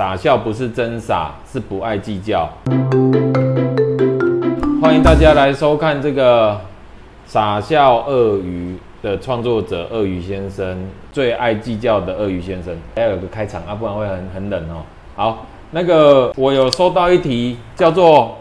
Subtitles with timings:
[0.00, 2.48] 傻笑不是真傻，是不爱计较。
[4.80, 6.58] 欢迎大家来收看这个
[7.26, 12.74] 傻笑鳄鱼的创作者鳄鱼先生，最爱计较的鳄鱼先生。
[12.96, 14.80] 还要有个开场啊，不然会很很冷哦。
[15.16, 18.38] 好，那个我有收到一题，叫做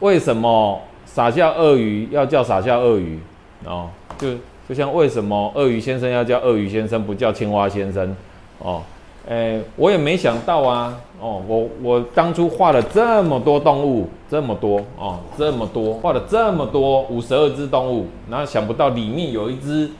[0.00, 3.20] 为什么傻笑鳄鱼要叫傻笑鳄鱼
[3.66, 3.90] 哦？
[4.16, 4.28] 就
[4.66, 8.16] 就像为什么鳄鱼先生要叫鳄鱼先生，不叫青蛙先生
[8.60, 8.80] 哦？
[9.28, 19.90] 诶，我也没想到啊，哦，我我当初画了这么多动物，这么多哦，这么多画了这么多五十二只动物，然后想不到里面有一只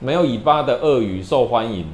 [0.00, 1.86] 没有尾巴的鳄鱼受欢迎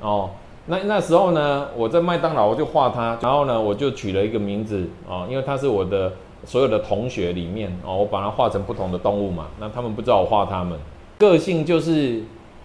[0.00, 0.30] 哦。
[0.66, 6.12] 那那时候呢，我在麦当劳我就画它，然后呢我就取了一个名字哦，因为它是我的
[6.44, 10.76] 所有的同学里面哦，我把它画成不同的动物嘛，那他们不知道我画它们，
[11.18, 12.20] 个性就是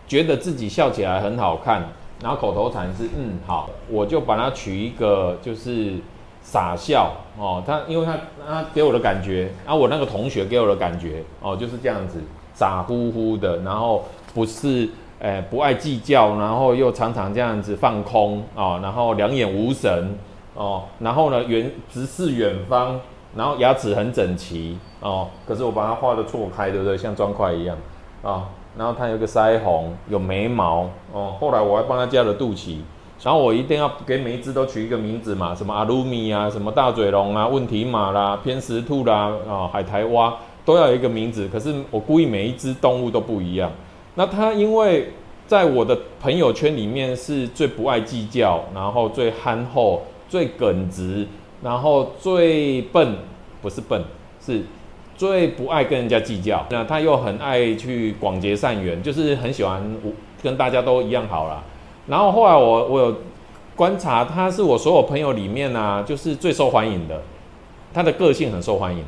[0.07, 1.87] 觉得自己笑起来很好看。
[2.21, 5.93] 然后口头禅是嗯好，我就把它取一个就是
[6.41, 8.17] 傻笑哦，他因为他
[8.47, 12.19] 他给我的感觉，啊我那个同学给我的感觉哦就是这样子
[12.53, 20.17] 傻乎乎的，然后不是诶不爱计较，然后又常常这样子放空哦，然后两眼无神
[20.55, 22.99] 哦，然后呢远直视远方，
[23.35, 26.97] 然后牙齿很整齐哦，可是我把它画的错开，对不对？
[26.97, 27.77] 像砖块一样
[28.23, 28.49] 啊。
[28.77, 31.35] 然后他有个腮红，有眉毛哦。
[31.39, 32.77] 后来我还帮他加了肚脐。
[33.23, 41.49] 然后我一定要给每一只都取一个名字嘛，什么阿鲁米啊，什么大嘴龙啊，问题马啦，偏食兔啦，啊，海苔蛙都要有一个名字。
[41.51, 43.71] 可是我故意每一只动物都不一样。
[44.13, 45.11] 那他因为
[45.47, 51.27] 在我的朋友圈里面是最不爱计较，然后最憨厚、最耿直，
[51.63, 53.15] 然后最笨，
[53.63, 54.03] 不是笨，
[54.39, 54.61] 是。
[55.17, 59.83] 最不爱跟人家计较，那他又很爱去广结善缘，就是很喜欢
[60.43, 61.63] 跟大家都一样好了。
[62.05, 63.15] 然后后来我我有
[63.75, 67.21] 观察，他是我所有朋友里面呢，就是最受欢迎的。
[67.93, 69.03] 他的个性很受欢迎，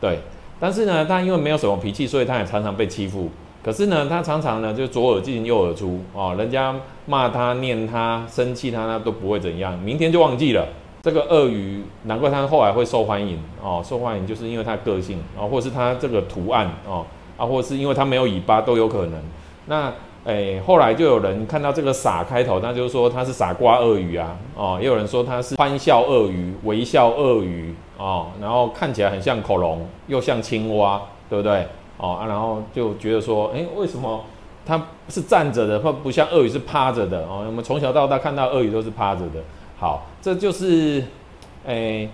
[0.00, 0.18] 对。
[0.60, 3.30] 但是呢，他因为没有什么脾气，所以他也常常被欺负。
[3.62, 6.74] 可是呢，他常常呢就左耳进右耳出哦，人家
[7.06, 10.66] 骂他、念他、生气他，他都不会怎样，明天就忘记了。
[11.08, 17.06] 这个鳄鱼，难怪它后来会受欢迎哦，受欢迎就是因为它个性啊，或是它这个图案哦，
[17.38, 19.18] 啊，或是因为它没有尾巴都有可能。
[19.64, 19.90] 那
[20.26, 31.66] 诶，后来就有人看到这个“傻”开头，那就是说它是傻瓜鳄鱼啊，哦，也有人说它是欢笑鳄鱼、微笑鳄鱼哦，然后看起来很像恐龙，又像青蛙，对不对？
[31.96, 34.22] 哦啊，然后就觉得说，诶，为什么
[34.66, 37.22] 它是站着的，或不像鳄鱼是趴着的？
[37.22, 39.40] 哦，我们从小到大看到鳄鱼都是趴着的。
[39.78, 41.04] 好，这就是，
[41.64, 42.08] 诶，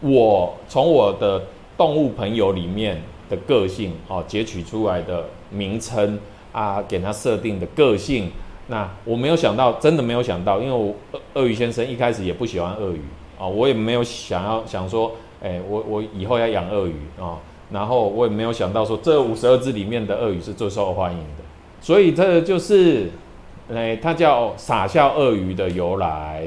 [0.00, 1.40] 我从我的
[1.76, 6.18] 动物朋友里面的个性哦截取出来的名称
[6.52, 8.32] 啊，给它设定的个性。
[8.66, 13.00] 那我没有想到，真的没有想到，因为我鳄鳄鱼先生一开始也不喜欢鳄鱼
[13.38, 17.38] 啊，我也没有想要想说，诶，我我以后要养鳄鱼啊，
[17.70, 21.44] 然后我也没有想到说，这五十二只里面的鳄鱼是最受欢迎的，
[21.80, 23.10] 所以这就是，
[23.72, 26.46] 哎，它叫傻笑鳄鱼的由来。